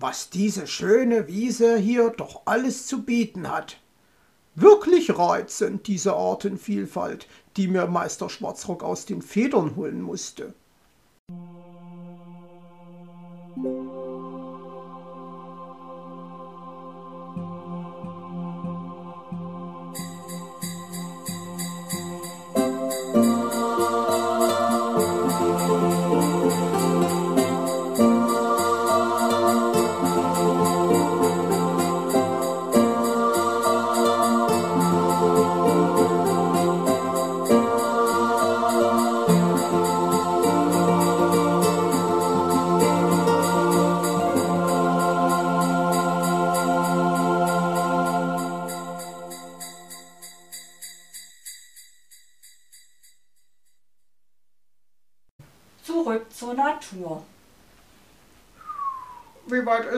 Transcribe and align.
was 0.00 0.30
diese 0.30 0.66
schöne 0.66 1.28
Wiese 1.28 1.76
hier 1.76 2.08
doch 2.08 2.42
alles 2.46 2.86
zu 2.86 3.02
bieten 3.02 3.50
hat. 3.50 3.78
Wirklich 4.54 5.16
reizend, 5.16 5.86
diese 5.86 6.14
Artenvielfalt, 6.14 7.28
die 7.56 7.68
mir 7.68 7.86
Meister 7.86 8.30
Schwarzrock 8.30 8.82
aus 8.82 9.04
den 9.04 9.20
Federn 9.20 9.76
holen 9.76 10.00
musste. 10.00 10.54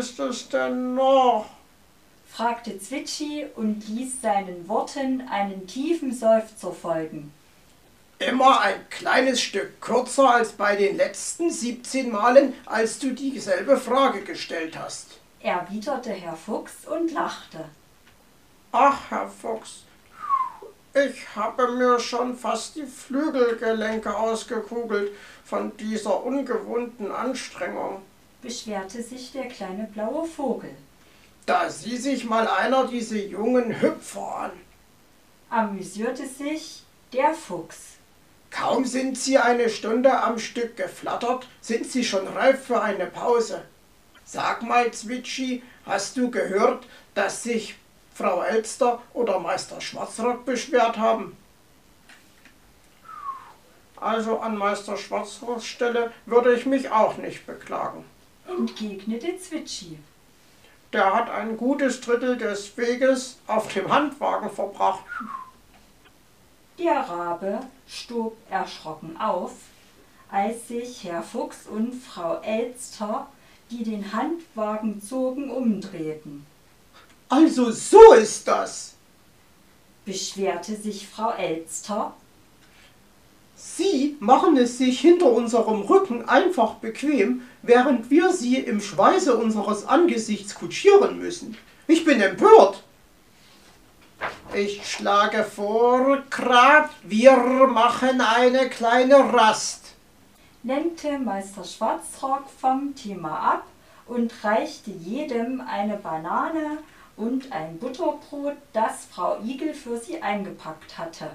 Ist 0.02 0.18
es 0.18 0.48
denn 0.48 0.96
noch? 0.96 1.46
fragte 2.26 2.76
Zwitschi 2.76 3.46
und 3.54 3.86
ließ 3.88 4.20
seinen 4.20 4.66
Worten 4.66 5.28
einen 5.30 5.68
tiefen 5.68 6.12
Seufzer 6.12 6.72
folgen. 6.72 7.32
Immer 8.18 8.62
ein 8.62 8.88
kleines 8.90 9.40
Stück 9.40 9.80
kürzer 9.80 10.28
als 10.34 10.52
bei 10.52 10.74
den 10.74 10.96
letzten 10.96 11.50
17 11.50 12.10
Malen, 12.10 12.54
als 12.66 12.98
du 12.98 13.12
dieselbe 13.12 13.76
Frage 13.76 14.22
gestellt 14.22 14.76
hast. 14.76 15.20
erwiderte 15.40 16.10
Herr 16.10 16.36
Fuchs 16.36 16.84
und 16.84 17.12
lachte. 17.12 17.64
Ach, 18.72 18.98
Herr 19.08 19.28
Fuchs, 19.28 19.84
ich 20.94 21.36
habe 21.36 21.68
mir 21.72 22.00
schon 22.00 22.36
fast 22.36 22.74
die 22.74 22.86
Flügelgelenke 22.86 24.16
ausgekugelt 24.16 25.12
von 25.44 25.76
dieser 25.76 26.24
ungewohnten 26.24 27.12
Anstrengung. 27.12 28.02
Beschwerte 28.42 29.02
sich 29.02 29.32
der 29.32 29.46
kleine 29.46 29.84
blaue 29.84 30.26
Vogel. 30.26 30.74
Da 31.46 31.70
sieh 31.70 31.96
sich 31.96 32.24
mal 32.24 32.46
einer 32.46 32.86
diese 32.86 33.18
jungen 33.18 33.80
Hüpfer 33.80 34.36
an. 34.36 34.50
Amüsierte 35.48 36.26
sich 36.26 36.82
der 37.12 37.32
Fuchs. 37.34 37.96
Kaum 38.50 38.84
sind 38.84 39.16
sie 39.16 39.38
eine 39.38 39.70
Stunde 39.70 40.12
am 40.12 40.38
Stück 40.38 40.76
geflattert, 40.76 41.48
sind 41.60 41.90
sie 41.90 42.04
schon 42.04 42.26
reif 42.26 42.66
für 42.66 42.82
eine 42.82 43.06
Pause. 43.06 43.62
Sag 44.24 44.62
mal, 44.62 44.90
Zwitschi, 44.92 45.62
hast 45.86 46.16
du 46.16 46.30
gehört, 46.30 46.86
dass 47.14 47.42
sich 47.42 47.76
Frau 48.14 48.42
Elster 48.42 49.00
oder 49.14 49.38
Meister 49.38 49.80
Schwarzrock 49.80 50.44
beschwert 50.44 50.98
haben? 50.98 51.36
Also 53.96 54.40
an 54.40 54.56
Meister 54.56 54.96
Schwarzrocks 54.96 55.64
Stelle 55.64 56.12
würde 56.26 56.54
ich 56.54 56.66
mich 56.66 56.90
auch 56.90 57.16
nicht 57.16 57.46
beklagen. 57.46 58.04
Entgegnete 58.46 59.38
Zwitschi. 59.38 59.98
Der 60.92 61.14
hat 61.14 61.30
ein 61.30 61.56
gutes 61.56 62.00
Drittel 62.00 62.36
des 62.36 62.76
Weges 62.76 63.38
auf 63.46 63.72
dem 63.72 63.90
Handwagen 63.90 64.50
verbracht. 64.50 65.04
Der 66.78 67.00
Rabe 67.00 67.60
stob 67.88 68.36
erschrocken 68.50 69.16
auf, 69.18 69.52
als 70.30 70.68
sich 70.68 71.04
Herr 71.04 71.22
Fuchs 71.22 71.66
und 71.66 71.94
Frau 71.94 72.40
Elster, 72.40 73.28
die 73.70 73.84
den 73.84 74.12
Handwagen 74.12 75.00
zogen, 75.00 75.50
umdrehten. 75.50 76.46
Also 77.28 77.70
so 77.70 78.12
ist 78.12 78.46
das. 78.48 78.94
Beschwerte 80.04 80.76
sich 80.76 81.08
Frau 81.08 81.30
Elster. 81.30 82.14
Sie 83.64 84.16
machen 84.18 84.56
es 84.56 84.76
sich 84.78 85.00
hinter 85.00 85.30
unserem 85.30 85.82
Rücken 85.82 86.28
einfach 86.28 86.74
bequem, 86.74 87.42
während 87.62 88.10
wir 88.10 88.32
sie 88.32 88.56
im 88.56 88.80
Schweiße 88.80 89.36
unseres 89.36 89.86
Angesichts 89.86 90.56
kutschieren 90.56 91.20
müssen. 91.20 91.56
Ich 91.86 92.04
bin 92.04 92.20
empört. 92.20 92.82
Ich 94.52 94.84
schlage 94.84 95.44
vor, 95.44 96.24
Grab, 96.28 96.90
wir 97.04 97.36
machen 97.68 98.20
eine 98.20 98.68
kleine 98.68 99.32
Rast. 99.32 99.94
lenkte 100.64 101.18
Meister 101.20 101.62
Schwarzrock 101.62 102.50
vom 102.60 102.96
Thema 102.96 103.38
ab 103.38 103.66
und 104.06 104.32
reichte 104.42 104.90
jedem 104.90 105.60
eine 105.60 105.98
Banane 105.98 106.78
und 107.16 107.52
ein 107.52 107.78
Butterbrot, 107.78 108.56
das 108.72 109.06
Frau 109.08 109.38
Igel 109.44 109.72
für 109.72 109.98
sie 109.98 110.20
eingepackt 110.20 110.98
hatte. 110.98 111.30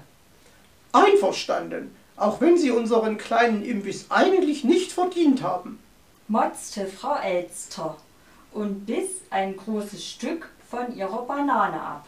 Einverstanden, 0.92 1.94
auch 2.18 2.40
wenn 2.40 2.58
sie 2.58 2.70
unseren 2.70 3.16
kleinen 3.16 3.64
Imbiss 3.64 4.06
eigentlich 4.10 4.64
nicht 4.64 4.92
verdient 4.92 5.42
haben. 5.42 5.78
motzte 6.26 6.86
Frau 6.86 7.16
Elster 7.16 7.96
und 8.52 8.86
biss 8.86 9.22
ein 9.30 9.56
großes 9.56 10.04
Stück 10.04 10.50
von 10.68 10.94
ihrer 10.94 11.22
Banane 11.22 11.80
ab. 11.80 12.06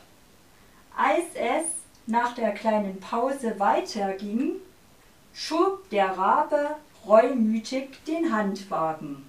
Als 0.97 1.35
es 1.35 1.67
nach 2.07 2.35
der 2.35 2.53
kleinen 2.53 2.99
Pause 3.01 3.55
weiterging, 3.59 4.57
schob 5.33 5.89
der 5.91 6.19
Rabe 6.19 6.77
reumütig 7.07 8.05
den 8.07 8.35
Handwagen. 8.35 9.25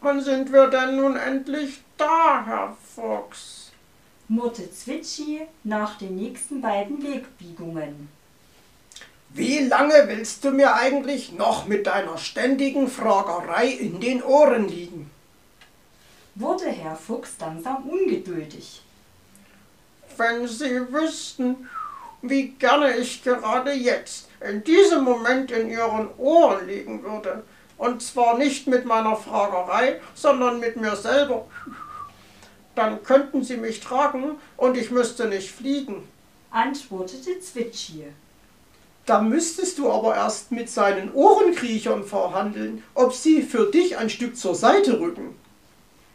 Wann 0.00 0.20
sind 0.20 0.52
wir 0.52 0.66
denn 0.66 0.96
nun 0.96 1.16
endlich 1.16 1.80
da, 1.96 2.44
Herr 2.44 2.76
Fuchs? 2.94 3.72
murrte 4.28 4.70
Zwitschi 4.70 5.42
nach 5.62 5.96
den 5.98 6.16
nächsten 6.16 6.60
beiden 6.60 7.02
Wegbiegungen. 7.02 8.08
Wie 9.36 9.58
lange 9.58 10.08
willst 10.08 10.44
du 10.44 10.50
mir 10.50 10.74
eigentlich 10.74 11.32
noch 11.32 11.66
mit 11.66 11.86
deiner 11.86 12.16
ständigen 12.16 12.88
Fragerei 12.88 13.66
in 13.66 14.00
den 14.00 14.22
Ohren 14.22 14.66
liegen? 14.66 15.10
Wurde 16.36 16.64
Herr 16.64 16.96
Fuchs 16.96 17.32
langsam 17.38 17.86
ungeduldig. 17.86 18.80
Wenn 20.16 20.48
Sie 20.48 20.90
wüssten, 20.90 21.68
wie 22.22 22.48
gerne 22.52 22.96
ich 22.96 23.22
gerade 23.22 23.72
jetzt, 23.72 24.30
in 24.40 24.64
diesem 24.64 25.04
Moment 25.04 25.50
in 25.50 25.68
Ihren 25.68 26.08
Ohren 26.16 26.66
liegen 26.66 27.02
würde. 27.02 27.44
Und 27.76 28.00
zwar 28.00 28.38
nicht 28.38 28.66
mit 28.66 28.86
meiner 28.86 29.16
Fragerei, 29.16 30.00
sondern 30.14 30.60
mit 30.60 30.76
mir 30.76 30.96
selber. 30.96 31.46
Dann 32.74 33.02
könnten 33.02 33.44
Sie 33.44 33.58
mich 33.58 33.80
tragen 33.80 34.36
und 34.56 34.78
ich 34.78 34.90
müsste 34.90 35.26
nicht 35.26 35.50
fliegen. 35.50 36.08
antwortete 36.50 37.38
Zwitschi. 37.38 38.06
Da 39.06 39.20
müsstest 39.20 39.78
du 39.78 39.90
aber 39.90 40.16
erst 40.16 40.50
mit 40.50 40.68
seinen 40.68 41.14
Ohrenkriechern 41.14 42.04
verhandeln, 42.04 42.82
ob 42.94 43.14
sie 43.14 43.42
für 43.42 43.70
dich 43.70 43.96
ein 43.96 44.10
Stück 44.10 44.36
zur 44.36 44.56
Seite 44.56 44.98
rücken. 44.98 45.36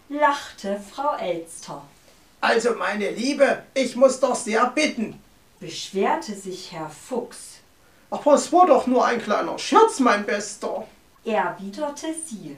lachte 0.09 0.79
Frau 0.93 1.15
Elster. 1.15 1.81
Also, 2.41 2.73
meine 2.75 3.11
Liebe, 3.11 3.63
ich 3.73 3.95
muss 3.95 4.19
doch 4.19 4.35
sehr 4.35 4.65
bitten. 4.71 5.21
Beschwerte 5.61 6.33
sich 6.35 6.71
Herr 6.73 6.89
Fuchs. 6.89 7.59
Aber 8.09 8.33
es 8.33 8.51
war 8.51 8.67
doch 8.67 8.87
nur 8.87 9.05
ein 9.05 9.21
kleiner 9.21 9.57
Scherz, 9.57 9.99
mein 9.99 10.25
Bester. 10.25 10.85
erwiderte 11.23 12.07
sie. 12.25 12.57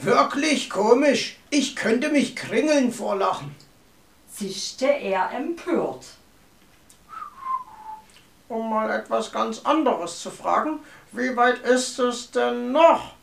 Wirklich 0.00 0.70
komisch. 0.70 1.38
Ich 1.50 1.76
könnte 1.76 2.08
mich 2.08 2.34
kringeln 2.34 2.90
vor 2.90 3.16
Lachen. 3.16 3.54
zischte 4.32 4.86
er 4.86 5.30
empört. 5.32 6.06
Um 8.48 8.70
mal 8.70 8.90
etwas 8.90 9.32
ganz 9.32 9.60
anderes 9.64 10.20
zu 10.20 10.30
fragen, 10.30 10.80
wie 11.12 11.34
weit 11.36 11.60
ist 11.60 11.98
es 11.98 12.30
denn 12.30 12.72
noch? 12.72 13.14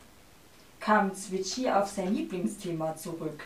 kam 0.80 1.14
Zwitschi 1.14 1.70
auf 1.70 1.88
sein 1.90 2.14
Lieblingsthema 2.14 2.96
zurück. 2.96 3.44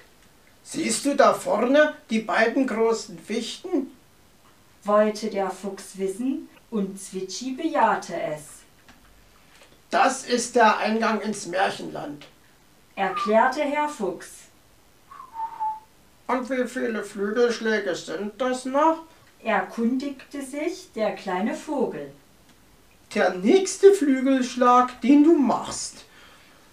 Siehst 0.62 1.04
du 1.04 1.14
da 1.14 1.34
vorne 1.34 1.94
die 2.08 2.20
beiden 2.20 2.66
großen 2.66 3.18
Fichten? 3.18 3.90
Wollte 4.84 5.28
der 5.28 5.50
Fuchs 5.50 5.98
wissen 5.98 6.48
und 6.70 6.98
Zwitschi 6.98 7.52
bejahte 7.52 8.14
es. 8.20 8.42
Das 9.90 10.24
ist 10.24 10.56
der 10.56 10.78
Eingang 10.78 11.20
ins 11.20 11.46
Märchenland. 11.46 12.26
Erklärte 12.96 13.62
Herr 13.62 13.88
Fuchs. 13.88 14.28
Und 16.26 16.48
wie 16.48 16.66
viele 16.66 17.04
Flügelschläge 17.04 17.94
sind 17.94 18.40
das 18.40 18.64
noch? 18.64 19.02
Erkundigte 19.44 20.42
sich 20.42 20.90
der 20.94 21.14
kleine 21.14 21.54
Vogel. 21.54 22.10
Der 23.14 23.34
nächste 23.34 23.92
Flügelschlag, 23.92 25.00
den 25.02 25.22
du 25.22 25.34
machst, 25.36 26.04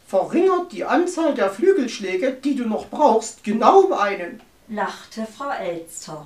verringert 0.07 0.71
die 0.71 0.85
Anzahl 0.85 1.35
der 1.35 1.50
Flügelschläge, 1.50 2.31
die 2.31 2.56
du 2.56 2.65
noch 2.68 2.89
brauchst, 2.89 3.44
genau 3.44 3.81
um 3.81 3.94
einen. 3.94 4.41
lachte 4.69 5.25
Frau 5.25 5.50
Elster. 5.51 6.25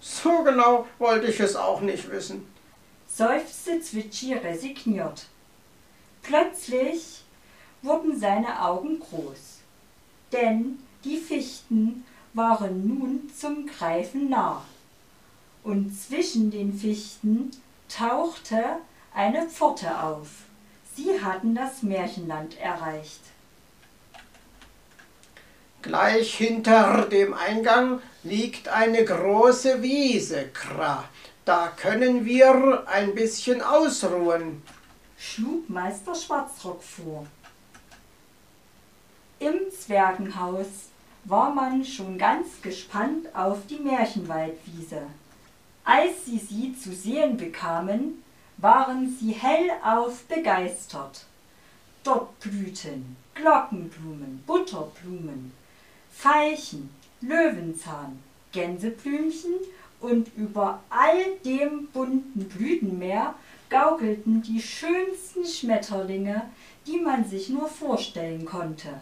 So 0.00 0.42
genau 0.42 0.86
wollte 0.98 1.28
ich 1.28 1.38
es 1.38 1.54
auch 1.54 1.80
nicht 1.80 2.10
wissen. 2.10 2.46
seufzte 3.06 3.80
Zwitschi 3.80 4.34
resigniert. 4.34 5.26
Plötzlich 6.22 7.22
wurden 7.82 8.18
seine 8.18 8.60
Augen 8.62 8.98
groß, 8.98 9.60
denn 10.32 10.78
die 11.04 11.16
Fichten 11.16 12.04
waren 12.34 12.86
nun 12.86 13.30
zum 13.38 13.66
Greifen 13.66 14.28
nah. 14.28 14.64
Und 15.62 15.90
zwischen 15.94 16.50
den 16.50 16.72
Fichten 16.72 17.50
tauchte 17.88 18.78
eine 19.14 19.48
Pforte 19.48 20.02
auf. 20.02 20.28
Sie 20.94 21.20
hatten 21.22 21.54
das 21.54 21.82
Märchenland 21.82 22.58
erreicht. 22.58 23.20
Gleich 25.82 26.34
hinter 26.34 27.06
dem 27.06 27.32
Eingang 27.32 28.00
liegt 28.22 28.68
eine 28.68 29.04
große 29.04 29.82
Wiese, 29.82 30.48
Kra. 30.52 31.04
Da 31.44 31.68
können 31.68 32.26
wir 32.26 32.84
ein 32.86 33.14
bisschen 33.14 33.62
ausruhen. 33.62 34.62
schlug 35.18 35.68
Meister 35.70 36.14
Schwarzrock 36.14 36.82
vor. 36.82 37.26
Im 39.38 39.58
Zwergenhaus 39.70 40.90
war 41.24 41.54
man 41.54 41.82
schon 41.84 42.18
ganz 42.18 42.60
gespannt 42.60 43.34
auf 43.34 43.58
die 43.68 43.78
Märchenwaldwiese. 43.78 45.02
Als 45.92 46.24
sie 46.24 46.38
sie 46.38 46.72
zu 46.72 46.92
sehen 46.92 47.36
bekamen, 47.36 48.22
waren 48.58 49.12
sie 49.18 49.32
hellauf 49.32 50.22
begeistert. 50.26 51.24
Dort 52.04 52.38
blühten 52.38 53.16
Glockenblumen, 53.34 54.40
Butterblumen, 54.46 55.50
Veilchen, 56.12 56.90
Löwenzahn, 57.20 58.20
Gänseblümchen 58.52 59.54
und 60.00 60.30
über 60.36 60.80
all 60.90 61.24
dem 61.44 61.88
bunten 61.88 62.48
Blütenmeer 62.48 63.34
gaukelten 63.68 64.42
die 64.42 64.62
schönsten 64.62 65.44
Schmetterlinge, 65.44 66.48
die 66.86 67.00
man 67.00 67.24
sich 67.24 67.48
nur 67.48 67.66
vorstellen 67.66 68.44
konnte. 68.44 69.00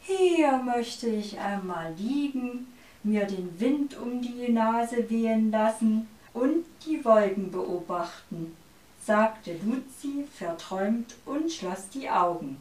Hier 0.00 0.58
möchte 0.58 1.08
ich 1.08 1.40
einmal 1.40 1.94
liegen, 1.96 2.66
mir 3.02 3.26
den 3.26 3.58
Wind 3.60 3.96
um 3.98 4.20
die 4.20 4.50
Nase 4.50 5.08
wehen 5.08 5.50
lassen 5.50 6.08
und 6.32 6.64
die 6.86 7.04
Wolken 7.04 7.50
beobachten, 7.50 8.56
sagte 9.04 9.56
Luzi 9.64 10.24
verträumt 10.32 11.14
und 11.24 11.50
schloss 11.50 11.88
die 11.88 12.08
Augen. 12.08 12.56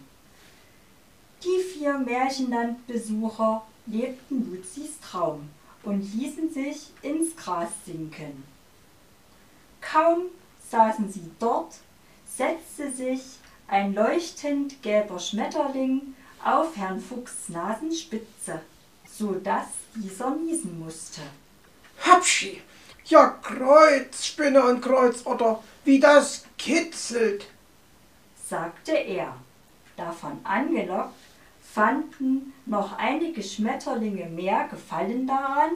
Die 1.43 1.63
vier 1.63 1.97
Märchenlandbesucher 1.99 3.63
lebten 3.85 4.51
Luzis 4.51 4.99
Traum 4.99 5.49
und 5.83 6.01
ließen 6.13 6.51
sich 6.51 6.91
ins 7.01 7.35
Gras 7.35 7.69
sinken. 7.85 8.43
Kaum 9.81 10.23
saßen 10.69 11.11
sie 11.11 11.31
dort, 11.39 11.75
setzte 12.25 12.91
sich 12.91 13.21
ein 13.67 13.93
leuchtend 13.93 14.81
gelber 14.81 15.19
Schmetterling 15.19 16.13
auf 16.43 16.75
Herrn 16.75 16.99
Fuchs 16.99 17.49
Nasenspitze, 17.49 18.61
so 19.07 19.33
dass 19.33 19.67
dieser 19.95 20.31
niesen 20.31 20.79
musste. 20.79 21.21
Hapschi! 22.01 22.61
Ja, 23.05 23.29
Kreuzspinne 23.41 24.63
und 24.63 24.81
Kreuzotter, 24.81 25.63
wie 25.85 25.99
das 25.99 26.45
kitzelt! 26.57 27.47
sagte 28.49 28.91
er. 28.91 29.35
Davon 29.95 30.39
angelockt 30.43 31.15
fanden 31.77 32.53
noch 32.65 32.97
einige 32.97 33.43
Schmetterlinge 33.43 34.25
mehr 34.25 34.67
Gefallen 34.69 35.27
daran, 35.27 35.71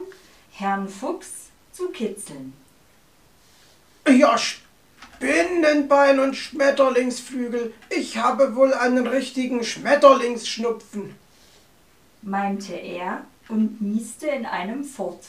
Herrn 0.50 0.88
Fuchs 0.88 1.50
zu 1.72 1.90
kitzeln. 1.90 2.52
Ja, 4.08 4.36
Spinnenbein 4.36 6.18
und 6.18 6.34
Schmetterlingsflügel, 6.34 7.72
ich 7.88 8.16
habe 8.16 8.56
wohl 8.56 8.74
einen 8.74 9.06
richtigen 9.06 9.62
Schmetterlingsschnupfen. 9.62 11.14
Meinte 12.22 12.74
er 12.74 13.24
und 13.48 13.80
nieste 13.82 14.28
in 14.28 14.46
einem 14.46 14.84
fort. 14.84 15.24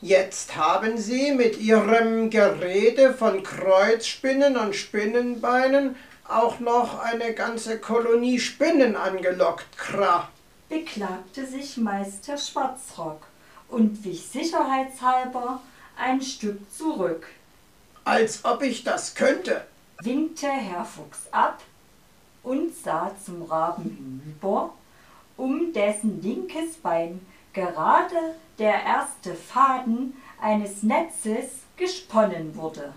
Jetzt 0.00 0.56
haben 0.56 0.96
Sie 0.96 1.32
mit 1.32 1.58
Ihrem 1.58 2.30
Gerede 2.30 3.12
von 3.12 3.42
Kreuzspinnen 3.42 4.56
und 4.56 4.74
Spinnenbeinen 4.74 5.94
auch 6.26 6.58
noch 6.60 6.98
eine 7.00 7.34
ganze 7.34 7.78
Kolonie 7.78 8.38
Spinnen 8.38 8.96
angelockt, 8.96 9.76
Kra. 9.76 10.28
beklagte 10.70 11.44
sich 11.46 11.76
Meister 11.76 12.38
Schwarzrock 12.38 13.26
und 13.68 14.02
wich 14.04 14.26
sicherheitshalber 14.26 15.60
ein 15.98 16.22
Stück 16.22 16.58
zurück, 16.72 17.26
Als 18.04 18.44
ob 18.44 18.62
ich 18.62 18.84
das 18.84 19.14
könnte. 19.14 19.64
winkte 20.02 20.46
Herr 20.48 20.84
Fuchs 20.86 21.24
ab 21.30 21.60
sah 22.82 23.10
zum 23.24 23.42
Raben 23.44 23.84
hinüber, 24.24 24.70
um 25.36 25.72
dessen 25.72 26.22
linkes 26.22 26.76
Bein 26.76 27.20
gerade 27.52 28.34
der 28.58 28.82
erste 28.82 29.34
Faden 29.34 30.14
eines 30.40 30.82
Netzes 30.82 31.46
gesponnen 31.76 32.54
wurde. 32.56 32.92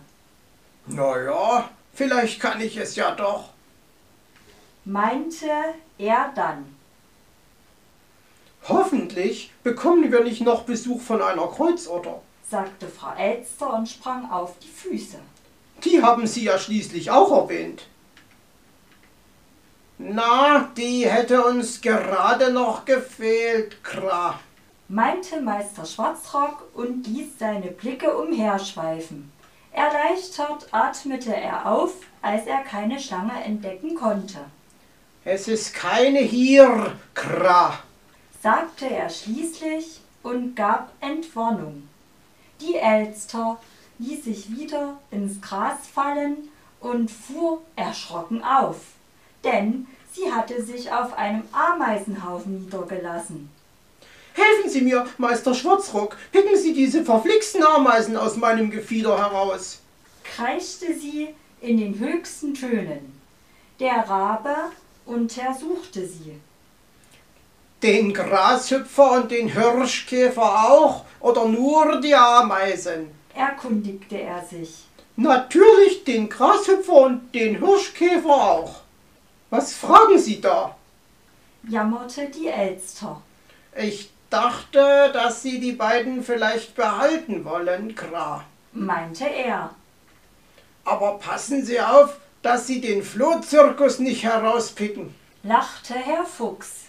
Na 0.88 1.22
ja, 1.24 1.70
vielleicht 1.94 2.40
kann 2.40 2.60
ich 2.62 2.78
es 2.78 2.96
ja 2.96 3.16
doch. 3.16 3.50
meinte 4.86 5.48
er 5.98 6.32
dann. 6.36 6.76
Hoffentlich 8.68 9.52
bekommen 9.64 10.12
wir 10.12 10.24
nicht 10.24 10.42
noch 10.42 10.64
Besuch 10.64 11.02
von 11.02 11.22
einer 11.22 11.48
Kreuzotter. 11.48 12.22
sagte 12.50 12.88
Frau 12.88 13.14
Elster 13.16 13.74
und 13.74 13.88
sprang 13.90 14.30
auf 14.30 14.58
die 14.60 14.68
Füße. 14.68 15.18
Die 15.84 16.02
haben 16.02 16.28
Sie 16.28 16.44
ja 16.46 16.58
schließlich 16.58 17.12
auch 17.12 17.32
erwähnt. 17.32 17.88
Na, 20.06 20.70
die 20.76 21.08
hätte 21.10 21.46
uns 21.46 21.80
gerade 21.80 22.52
noch 22.52 22.84
gefehlt, 22.84 23.82
Kra. 23.84 24.38
meinte 24.90 25.40
Meister 25.40 25.86
Schwarzrock 25.86 26.68
und 26.74 27.08
ließ 27.08 27.40
seine 27.40 27.68
Blicke 27.68 28.14
umherschweifen. 28.18 29.32
Erleichtert 29.72 30.68
atmete 30.72 31.34
er 31.34 31.66
auf, 31.72 31.94
als 32.22 32.46
er 32.48 32.64
keine 32.64 33.00
Schlange 33.00 33.44
entdecken 33.46 33.96
konnte, 33.96 34.40
Es 35.24 35.48
ist 35.48 35.74
keine 35.74 36.20
hier, 36.20 36.92
Kra. 37.14 37.80
sagte 38.42 38.90
er 38.90 39.10
schließlich 39.10 40.02
und 40.22 40.54
gab 40.56 40.92
Entwarnung. 41.00 41.88
Die 42.60 42.76
Elster 42.76 43.58
ließ 44.00 44.26
sich 44.26 44.52
wieder 44.52 44.98
ins 45.12 45.42
Gras 45.42 45.88
fallen 45.88 46.50
und 46.82 47.10
fuhr 47.10 47.62
erschrocken 47.78 48.44
auf, 48.44 48.76
denn 49.44 49.88
sie 50.12 50.32
hatte 50.32 50.62
sich 50.64 50.92
auf 50.92 51.14
einem 51.18 51.44
Ameisenhaufen 51.52 52.64
niedergelassen. 52.66 53.50
Helfen 54.36 54.70
Sie 54.70 54.82
mir, 54.82 55.06
Meister 55.20 55.54
Schwarzrock. 55.54 56.18
Picken 56.32 56.58
Sie 56.58 56.74
diese 56.74 57.06
verflixten 57.06 57.64
Ameisen 57.64 58.18
aus 58.18 58.36
meinem 58.36 58.72
Gefieder 58.72 59.16
heraus. 59.18 59.80
kreischte 60.24 60.88
sie 60.98 61.30
in 61.62 61.78
den 61.78 62.00
höchsten 62.00 62.54
Tönen. 62.56 63.20
Der 63.80 64.10
Rabe 64.10 64.56
untersuchte 65.06 66.08
sie, 66.08 66.40
Den 67.84 68.14
Grashüpfer 68.14 69.12
und 69.12 69.30
den 69.32 69.50
Hirschkäfer 69.50 70.42
auch 70.72 71.04
oder 71.20 71.46
nur 71.46 72.00
die 72.02 72.16
Ameisen? 72.16 73.12
erkundigte 73.36 74.20
er 74.20 74.44
sich. 74.46 74.86
Natürlich 75.16 76.04
den 76.06 76.28
Grashüpfer 76.30 76.94
und 76.94 77.36
den 77.36 77.60
Hirschkäfer 77.60 78.30
auch. 78.34 78.76
Was 79.54 79.76
fragen 79.76 80.18
Sie 80.18 80.42
da? 80.42 80.76
jammerte 81.70 82.28
die 82.28 82.48
Elster. 82.48 83.22
Ich 83.78 84.10
dachte, 84.32 85.12
dass 85.14 85.44
Sie 85.44 85.60
die 85.60 85.74
beiden 85.74 86.24
vielleicht 86.24 86.74
behalten 86.76 87.46
wollen, 87.46 87.94
Kra. 87.94 88.44
meinte 88.72 89.26
er. 89.30 89.70
Aber 90.86 91.20
passen 91.20 91.64
Sie 91.64 91.80
auf, 91.80 92.18
dass 92.42 92.66
Sie 92.66 92.82
den 92.82 93.04
Flohzirkus 93.04 94.00
nicht 94.00 94.24
herauspicken. 94.24 95.14
lachte 95.44 95.94
Herr 95.94 96.26
Fuchs. 96.26 96.88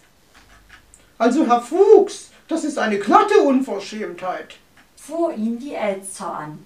Also, 1.19 1.47
Herr 1.47 1.61
Fuchs, 1.61 2.31
das 2.49 2.65
ist 2.65 2.79
eine 2.79 2.99
glatte 2.99 3.41
Unverschämtheit. 3.41 4.57
fuhr 4.97 5.35
ihn 5.35 5.59
die 5.59 5.75
Elster 5.75 6.33
an, 6.33 6.65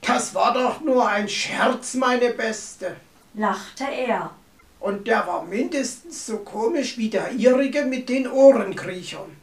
Das 0.00 0.34
war 0.34 0.54
doch 0.54 0.80
nur 0.80 1.06
ein 1.06 1.28
Scherz, 1.28 1.92
meine 1.92 2.30
Beste. 2.30 2.96
lachte 3.34 3.84
er. 3.84 4.30
Und 4.80 5.06
der 5.06 5.26
war 5.26 5.42
mindestens 5.42 6.26
so 6.26 6.38
komisch 6.38 6.98
wie 6.98 7.08
der 7.08 7.32
ihrige 7.32 7.84
mit 7.84 8.08
den 8.08 8.30
Ohrenkriechern. 8.30 9.36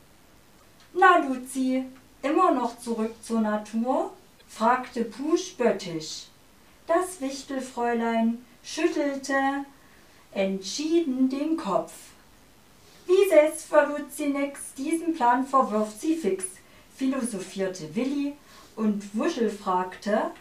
Na, 0.94 1.18
Luzi, 1.18 1.84
immer 2.22 2.52
noch 2.52 2.80
zurück 2.80 3.16
zur 3.24 3.42
Natur? 3.42 4.12
fragte 4.48 5.06
Puh 5.06 5.36
spöttisch. 5.36 6.28
Das 6.86 7.20
Wichtelfräulein 7.20 8.46
schüttelte 8.63 9.66
entschieden 10.32 11.30
den 11.30 11.58
Kopf. 11.58 11.94
Sie 14.16 14.28
nix, 14.28 14.74
diesen 14.78 15.16
Plan 15.16 15.46
verwirft 15.46 16.00
sie 16.00 16.16
fix, 16.16 16.46
philosophierte 16.96 17.96
Willi 17.96 18.34
und 18.75 19.04
Wuschel 19.13 19.50
fragte, 19.50 20.32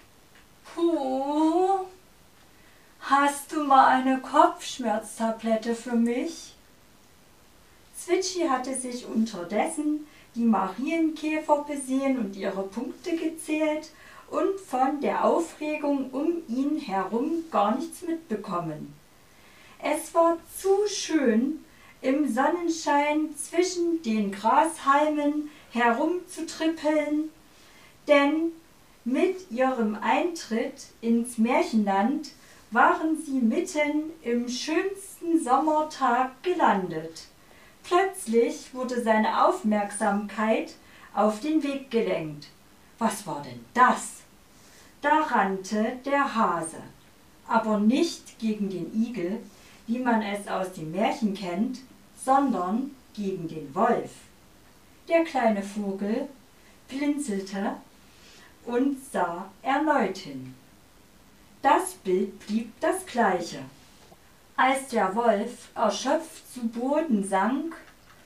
Puh, 0.75 1.87
hast 3.02 3.52
du 3.52 3.64
mal 3.64 3.87
eine 3.87 4.21
Kopfschmerztablette 4.21 5.75
für 5.75 5.97
mich? 5.97 6.54
Zwitschi 7.97 8.49
hatte 8.49 8.75
sich 8.75 9.06
unterdessen 9.06 10.06
die 10.35 10.44
Marienkäfer 10.44 11.64
besehen 11.68 12.18
und 12.18 12.37
ihre 12.37 12.62
Punkte 12.62 13.16
gezählt 13.16 13.90
und 14.30 14.59
von 14.61 15.00
der 15.00 15.25
Aufregung 15.25 16.11
um 16.11 16.42
ihn 16.49 16.78
herum 16.78 17.44
gar 17.50 17.76
nichts 17.76 18.02
mitbekommen. 18.02 18.94
Es 19.82 20.14
war 20.14 20.38
zu 20.59 20.88
schön, 20.88 21.64
im 22.00 22.32
Sonnenschein 22.32 23.37
zwischen 23.37 24.02
den 24.02 24.32
Grashalmen 24.32 25.50
herumzutrippeln, 25.71 27.30
denn 28.09 28.52
mit 29.04 29.50
ihrem 29.50 29.97
Eintritt 30.00 30.87
ins 31.00 31.38
Märchenland 31.38 32.30
waren 32.72 33.22
sie 33.22 33.40
mitten 33.40 34.10
im 34.22 34.48
schönsten 34.48 35.42
Sommertag 35.42 36.42
gelandet. 36.42 37.26
Plötzlich 37.84 38.72
wurde 38.72 39.02
seine 39.02 39.46
Aufmerksamkeit 39.46 40.74
auf 41.14 41.40
den 41.40 41.62
Weg 41.62 41.90
gelenkt. 41.90 42.48
Was 42.98 43.26
war 43.26 43.42
denn 43.42 43.64
das? 43.74 44.22
Da 45.02 45.20
rannte 45.20 45.98
der 46.06 46.34
Hase, 46.34 46.78
aber 47.46 47.78
nicht 47.78 48.38
gegen 48.38 48.70
den 48.70 48.90
Igel, 48.94 49.40
wie 49.86 49.98
man 49.98 50.22
es 50.22 50.48
aus 50.48 50.72
dem 50.72 50.92
Märchen 50.92 51.34
kennt, 51.34 51.80
sondern 52.24 52.92
gegen 53.14 53.48
den 53.48 53.74
Wolf. 53.74 54.10
Der 55.08 55.24
kleine 55.24 55.62
Vogel 55.62 56.28
blinzelte 56.88 57.76
und 58.64 58.96
sah 59.12 59.50
erneut 59.62 60.16
hin. 60.16 60.54
Das 61.62 61.92
Bild 61.92 62.45
blieb 62.47 62.73
das 62.81 63.07
gleiche. 63.07 63.61
Als 64.57 64.88
der 64.88 65.14
Wolf 65.14 65.69
erschöpft 65.76 66.52
zu 66.52 66.66
Boden 66.66 67.26
sank, 67.26 67.76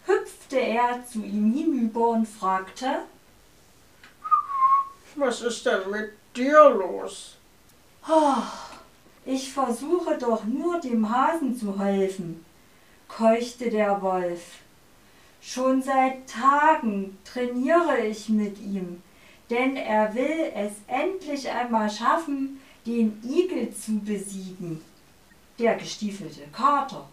hüpfte 0.06 0.58
er 0.58 1.04
zu 1.06 1.18
ihm 1.18 1.52
hinüber 1.52 2.08
und 2.08 2.26
fragte 2.26 3.02
Was 5.16 5.42
ist 5.42 5.66
denn 5.66 5.90
mit 5.90 6.12
dir 6.34 6.70
los? 6.70 7.36
Oh, 8.08 8.42
ich 9.26 9.52
versuche 9.52 10.16
doch 10.16 10.44
nur 10.44 10.80
dem 10.80 11.10
Hasen 11.10 11.58
zu 11.58 11.78
helfen, 11.78 12.44
keuchte 13.08 13.68
der 13.68 14.00
Wolf. 14.00 14.60
Schon 15.42 15.82
seit 15.82 16.26
Tagen 16.28 17.18
trainiere 17.24 17.98
ich 18.06 18.28
mit 18.30 18.58
ihm, 18.58 19.02
denn 19.50 19.76
er 19.76 20.14
will 20.14 20.52
es 20.54 20.72
endlich 20.86 21.50
einmal 21.50 21.90
schaffen, 21.90 22.60
den 22.86 23.20
Igel 23.24 23.74
zu 23.74 23.98
besiegen. 23.98 24.82
Der 25.58 25.74
gestiefelte 25.74 26.46
Kater 26.52 27.08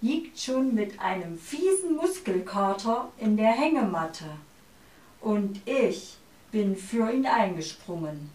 liegt 0.00 0.38
schon 0.38 0.74
mit 0.74 1.00
einem 1.00 1.38
fiesen 1.38 1.96
Muskelkater 1.96 3.10
in 3.18 3.36
der 3.36 3.52
Hängematte. 3.52 4.26
Und 5.20 5.60
ich 5.66 6.16
bin 6.52 6.76
für 6.76 7.10
ihn 7.10 7.26
eingesprungen. 7.26 8.30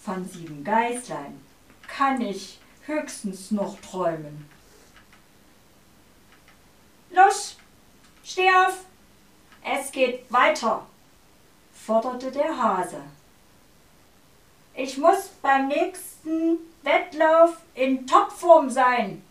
Von 0.00 0.24
sieben 0.28 0.64
Geißlein 0.64 1.38
kann 1.86 2.20
ich 2.20 2.58
höchstens 2.86 3.50
noch 3.50 3.78
träumen. 3.80 4.48
Los, 7.10 7.56
steh 8.24 8.48
auf, 8.48 8.84
es 9.64 9.90
geht 9.92 10.30
weiter, 10.32 10.86
forderte 11.72 12.30
der 12.30 12.56
Hase. 12.56 13.02
Ich 14.80 14.96
muss 14.96 15.30
beim 15.42 15.66
nächsten 15.66 16.56
Wettlauf 16.84 17.56
in 17.74 18.06
Topform 18.06 18.70
sein. 18.70 19.24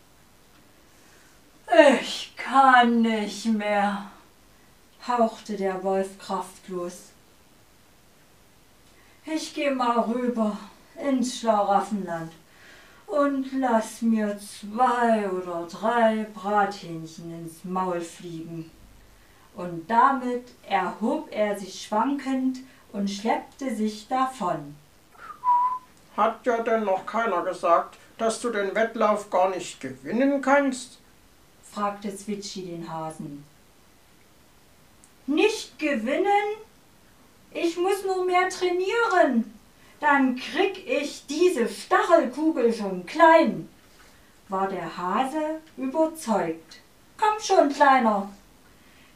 Ich 2.02 2.34
kann 2.36 3.02
nicht 3.02 3.46
mehr, 3.46 4.12
hauchte 5.08 5.56
der 5.56 5.82
Wolf 5.86 6.20
kraftlos. 6.20 7.12
Ich 9.26 9.54
geh 9.54 9.70
mal 9.70 10.00
rüber 10.00 10.58
ins 11.02 11.40
Schlaraffenland 11.40 12.34
und 13.06 13.48
lass 13.54 14.02
mir 14.02 14.38
zwei 14.40 15.30
oder 15.30 15.66
drei 15.72 16.26
Brathähnchen 16.34 17.40
ins 17.40 17.64
Maul 17.64 18.02
fliegen. 18.02 18.70
Und 19.56 19.90
damit 19.90 20.50
erhob 20.68 21.30
er 21.32 21.58
sich 21.58 21.84
schwankend 21.84 22.60
und 22.92 23.10
schleppte 23.10 23.74
sich 23.74 24.10
davon. 24.10 24.76
Hat 26.18 26.44
ja 26.46 26.64
denn 26.64 26.84
noch 26.84 27.06
keiner 27.06 27.44
gesagt, 27.44 27.98
dass 28.18 28.42
du 28.42 28.50
den 28.50 28.74
Wettlauf 28.74 29.30
gar 29.30 29.50
nicht 29.52 29.80
gewinnen 29.80 30.42
kannst? 30.42 30.98
fragte 31.72 32.16
Zwitschi 32.16 32.64
den 32.64 32.92
Hasen. 32.92 33.46
Nicht 35.28 35.78
gewinnen? 35.78 36.58
Ich 37.52 37.78
muss 37.78 38.04
nur 38.04 38.26
mehr 38.26 38.50
trainieren, 38.50 39.54
dann 40.00 40.36
krieg 40.36 40.88
ich 40.88 41.26
diese 41.28 41.70
Stachelkugel 41.70 42.74
schon 42.74 43.06
klein, 43.06 43.70
war 44.50 44.68
der 44.68 44.98
Hase 44.98 45.62
überzeugt. 45.78 46.80
Komm 47.18 47.40
schon, 47.40 47.70
Kleiner. 47.70 48.30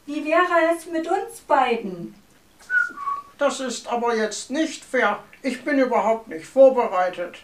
Wie 0.05 0.23
wäre 0.25 0.75
es 0.75 0.85
mit 0.85 1.07
uns 1.07 1.39
beiden? 1.47 2.15
Das 3.37 3.59
ist 3.59 3.87
aber 3.87 4.15
jetzt 4.15 4.51
nicht 4.51 4.83
fair. 4.83 5.23
Ich 5.43 5.63
bin 5.63 5.79
überhaupt 5.79 6.27
nicht 6.27 6.45
vorbereitet. 6.45 7.39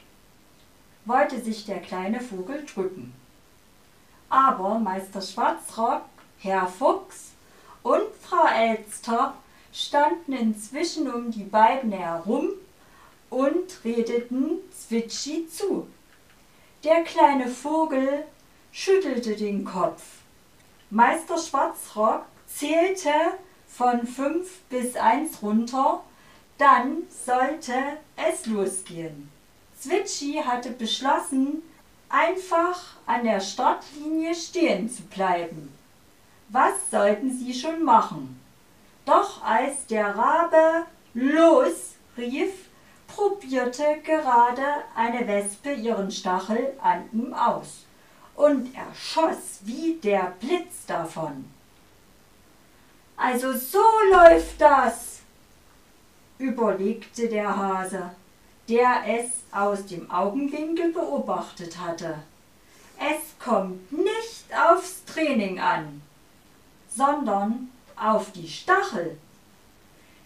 wollte 1.06 1.40
sich 1.40 1.66
der 1.66 1.80
kleine 1.80 2.20
Vogel 2.20 2.66
drücken. 2.66 3.14
Aber 4.30 4.78
Meister 4.78 5.22
Schwarzrock, 5.22 6.04
Herr 6.40 6.68
Fuchs 6.68 7.32
und 7.82 8.04
Frau 8.22 8.46
Elster 8.46 9.36
standen 9.72 10.34
inzwischen 10.34 11.12
um 11.12 11.32
die 11.32 11.46
beiden 11.46 11.92
herum 11.92 12.50
und 13.30 13.84
redeten 13.86 14.60
Zwitschi 14.72 15.48
zu. 15.48 15.88
Der 16.84 17.04
kleine 17.04 17.48
Vogel 17.48 18.26
schüttelte 18.72 19.36
den 19.36 19.66
Kopf. 19.66 20.04
Meister 20.90 21.38
Schwarzrock 21.38 22.26
zählte 22.48 23.14
von 23.68 24.06
fünf 24.06 24.60
bis 24.70 24.96
eins 24.96 25.42
runter, 25.42 26.04
dann 26.58 27.04
sollte 27.10 27.74
es 28.16 28.46
losgehen. 28.46 29.30
Zwitschi 29.80 30.42
hatte 30.44 30.72
beschlossen, 30.72 31.62
einfach 32.10 32.80
an 33.06 33.24
der 33.24 33.40
Startlinie 33.40 34.34
stehen 34.34 34.90
zu 34.90 35.04
bleiben. 35.04 35.72
Was 36.50 36.90
sollten 36.90 37.38
sie 37.38 37.54
schon 37.54 37.84
machen? 37.84 38.40
Doch 39.06 39.44
als 39.44 39.86
der 39.88 40.16
Rabe 40.16 40.86
los 41.14 41.96
rief, 42.18 42.68
probierte 43.08 44.00
gerade 44.04 44.66
eine 44.96 45.28
Wespe 45.28 45.74
ihren 45.74 46.12
Stachel 46.12 46.74
an 46.82 47.10
ihm 47.12 47.34
aus 47.34 47.86
und 48.36 48.74
er 48.76 48.94
schoss 48.94 49.60
wie 49.64 49.96
der 50.04 50.34
Blitz 50.40 50.86
davon. 50.86 51.46
Also 53.16 53.54
so 53.54 53.84
läuft 54.12 54.62
das, 54.62 55.17
überlegte 56.38 57.28
der 57.28 57.56
Hase, 57.56 58.12
der 58.70 59.04
es 59.08 59.44
aus 59.52 59.86
dem 59.86 60.10
Augenwinkel 60.12 60.92
beobachtet 60.92 61.80
hatte. 61.80 62.20
Es 63.00 63.38
kommt 63.40 63.92
nicht 63.92 64.46
aufs 64.54 65.06
Training 65.06 65.60
an, 65.60 66.02
sondern 66.90 67.70
auf 67.96 68.32
die 68.32 68.48
Stachel. 68.48 69.18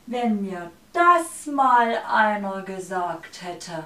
Wenn 0.07 0.41
mir 0.41 0.71
das 0.93 1.45
mal 1.45 1.97
einer 2.09 2.61
gesagt 2.63 3.41
hätte. 3.41 3.85